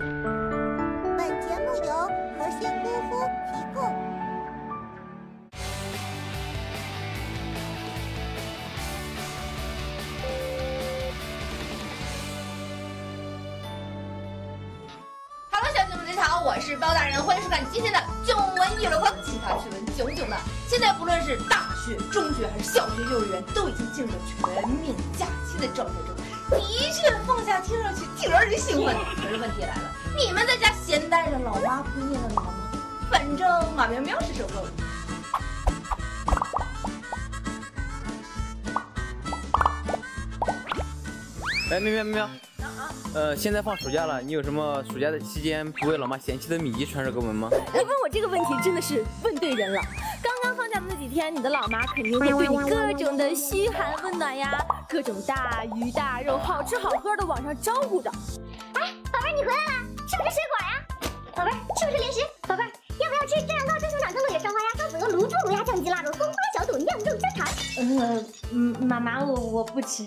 [0.00, 0.08] 本
[1.42, 1.92] 节目由
[2.38, 3.20] 核心功夫
[3.52, 3.84] 提供。
[15.50, 20.36] 哈喽，小朋友们，大家好，我是包大人，欢迎收看今天的囧闻娱乐框，其他趣闻囧囧的。
[20.66, 26.16] 现在不论是大学、中学还是小学、幼儿园，都已经进入了全面假期的状态中。
[26.50, 29.00] 的确，放假听上去挺让人兴奋的。
[29.16, 32.54] 可是问题来了，你们在家闲待着，老妈不念叨你们吗？
[33.10, 34.70] 反正马喵喵是受够了。
[41.70, 42.66] 哎，喵喵喵喵，
[43.14, 47.48] 呃，现在放暑假了，你有什么暑假的期间不为老妈嫌弃的米奇传授给我们吗？
[47.72, 49.80] 你问我这个问题真的是问对人了。
[50.20, 58.10] 刚刚放假的那几天，你的老妈肯定会对你各种的嘘寒问暖呀，各种大鱼大肉、好吃好喝的往上招呼着。
[58.74, 59.72] 哎，宝贝儿，你回来了，
[60.08, 60.84] 是不是水果呀？
[61.32, 62.20] 宝贝儿，是不是零食？
[62.42, 62.66] 宝贝儿，
[62.98, 67.46] 要不要吃蘸料高生长更多野生花鸭、烧子鹅、卤猪、卤鸭、酱鸡、腊肉、松花小肚、酿肉香肠？
[68.00, 70.04] 呃，嗯，妈妈，我我不吃，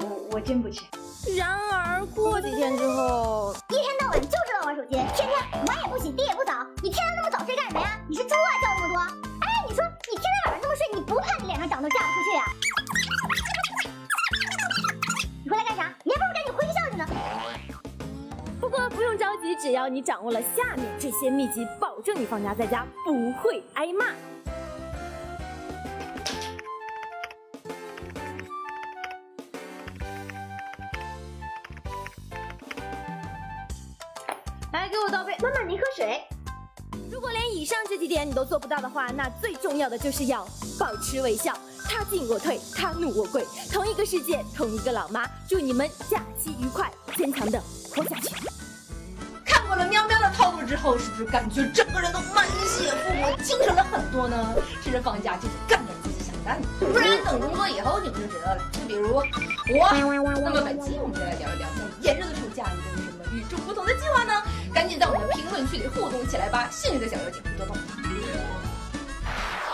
[0.00, 0.80] 我我真不吃。
[1.36, 5.28] 然而过几天之后，一天到晚就知道玩手机，天天
[5.66, 8.00] 碗也不洗，地也不扫，你天天那么早睡干什么呀？
[8.08, 8.50] 你是猪啊，
[19.66, 24.06] 只要你掌握了下面这些秘籍，保证你放假在家不会挨骂。
[34.72, 35.36] 来，给我倒杯。
[35.42, 36.22] 妈妈，您喝水。
[37.10, 40.46] 如果连以上这几点你都做不到的话，那最重要的就是要
[40.78, 41.52] 保持微笑。
[41.88, 45.28] 他进我退，他怒我跪，同一个世界，同一个老妈。
[45.48, 47.60] 祝你们假期愉快，坚强的
[47.92, 48.32] 活下去。
[49.76, 54.54] 看过了喵喵的套路之后，是不是感觉整个人都满血复活、精神了很多呢？
[54.82, 56.68] 趁着放假就是干点自己想干的？
[56.80, 58.58] 不然等工作以后你们就知道了。
[58.72, 59.22] 就比如我，
[60.40, 64.32] 那么本期我们就来聊一聊，在炎热的暑假，你都有什么与众不同的计划呢？
[64.72, 66.70] 赶紧在我们的评论区里互动起来吧！
[66.70, 67.76] 幸运的小妖精多动。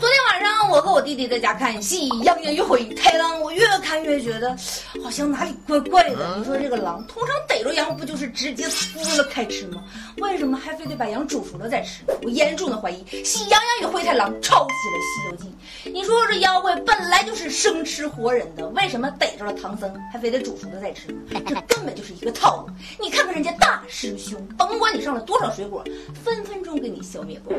[0.00, 4.54] 昨天上，我和我弟弟在家看《喜羊羊与灰太狼》，我越看越觉得
[5.02, 6.36] 好像哪里怪怪的。
[6.36, 9.82] 你说这个狼通常逮着羊不就是直接撕了开吃吗？
[10.18, 12.02] 为什么还非得把羊煮熟了再吃？
[12.22, 15.90] 我严重的怀疑《喜羊羊与灰太狼》抄袭了《西游记》。
[15.90, 21.08] 你说这妖怪本来就是生吃活人的，为什么逮着了唐僧还非得煮熟了再吃？
[21.46, 22.72] 这根本就是一个套路。
[23.00, 25.82] 你看看人家大师兄，甭管你上了多少水果，
[26.22, 27.58] 分分钟给你消灭光。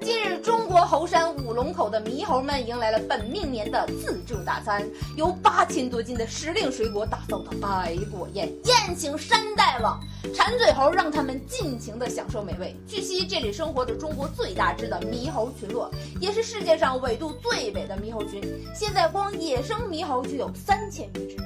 [0.00, 10.00] 近日，中国猴山五龙口的猕猴们迎来了本命年的自助大餐，由八千多斤的时令水果打造的百果宴，宴请山大王、
[10.34, 12.76] 馋嘴猴，让他们尽情的享受美味。
[12.86, 15.90] 据悉，这里生活着中国最大只的猕猴群落，
[16.20, 18.42] 也是世界上纬度最北的猕猴群。
[18.74, 21.36] 现在光野生猕猴就有三千余只。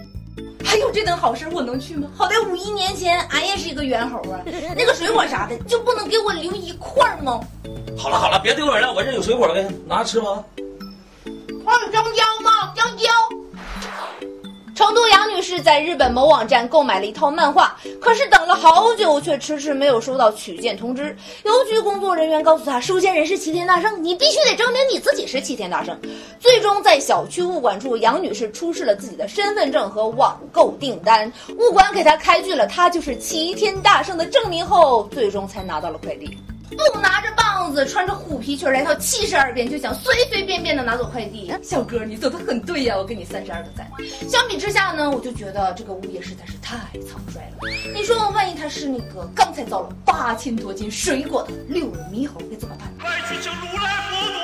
[0.74, 2.08] 还有这等好事，我能去吗？
[2.16, 4.40] 好歹五一年前俺也是一个猿猴啊，
[4.76, 7.38] 那个水果啥的就不能给我留一块吗？
[7.96, 10.42] 好了好了，别丢人了，我这有水果呗，拿着吃吧。
[14.94, 21.16] 成都杨女士在日本某网站购买了一套漫画，可是等了好久，却迟迟没有收到取件通知。
[21.42, 25.98] 邮局工作人员告诉她，收件人是齐天大圣，你必须得证明你自己是齐天大圣。
[26.38, 36.38] 最终，在小区物管处，杨女士出示了自己的身份证和网购订单，物管给她开具了她就是齐天大圣的证明后，最终才拿到了快递。
[36.70, 41.52] 不拿着棒子，穿着虎皮裙，来到七十二变，就想随随便便的拿走快递。
[41.62, 43.88] 小哥，你做的很对呀，我给你三十二个赞。
[44.28, 47.58] 相比之下呢，我就觉得这个物业实在是太草率了。
[47.94, 52.92] 你说，万一他是那个刚才造了八千多斤水果的六耳猕猴，该怎么办？
[53.00, 54.34] 快去请如来佛祖！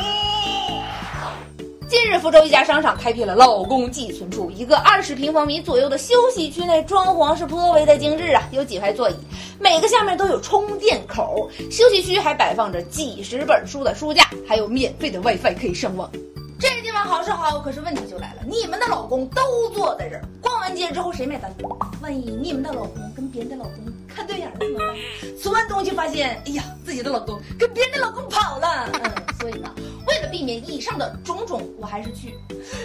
[1.88, 9.16] 近日，福州一家商场开辟了老公寄存处，一个二十平方米左右的休息区内装潢是颇为的精致啊，有几排座椅，
[9.60, 11.50] 每个下面都有充电口。
[11.70, 16.10] 休息区还摆放着几十本书的书架，还有免费的 WiFi 可以上网。
[16.58, 21.54] 这地方好是好，可是问题就来了，你们的老公都坐在这儿，逛完街之后谁买单？
[22.00, 23.74] 万一你们的老公跟别人的老公
[24.08, 25.36] 看对眼了怎么办？
[25.38, 28.90] 存完东西发现，哎呀，自己的老公跟别人的老公跑了。
[28.94, 29.70] 嗯，所以呢，
[30.06, 32.34] 为了避免以上的种种，我还是去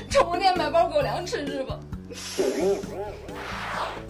[0.10, 1.80] 宠物店买包狗粮吃吃吧。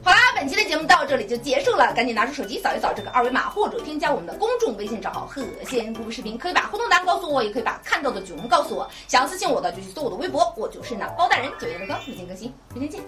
[0.04, 8.88] 好啦，本期的节目到这里就结束了，赶紧拿出手机扫一扫这个二维码，或者添加我们的公众微信账号“贺仙姑视频”，可以把互动答案告诉我，也可以把看到的囧告诉我。
[9.08, 13.02] 想要私信我的就去搜我的微博，我就是那包大人九月六更，日间更新，明天见。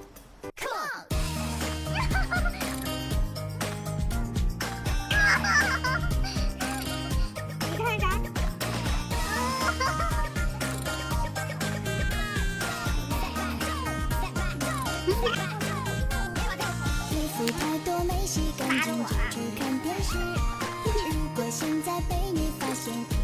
[19.30, 20.18] 去看电视。
[21.10, 23.17] 如果现在被你发现。